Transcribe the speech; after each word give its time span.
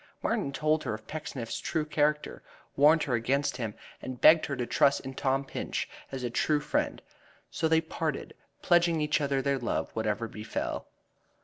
Martin 0.23 0.51
told 0.51 0.83
her 0.83 0.95
of 0.95 1.05
Pecksniff's 1.05 1.59
true 1.59 1.85
character, 1.85 2.41
warned 2.75 3.03
her 3.03 3.13
against 3.13 3.57
him, 3.57 3.75
and 4.01 4.19
begged 4.19 4.47
her 4.47 4.55
to 4.55 4.65
trust 4.65 5.01
in 5.01 5.13
Tom 5.13 5.45
Pinch 5.45 5.87
as 6.11 6.23
a 6.23 6.31
true 6.31 6.59
friend. 6.59 7.03
So 7.51 7.67
they 7.67 7.81
parted, 7.81 8.33
pledging 8.63 8.99
each 8.99 9.21
other 9.21 9.43
their 9.43 9.59
love 9.59 9.91
whatever 9.93 10.27
befell. 10.27 10.87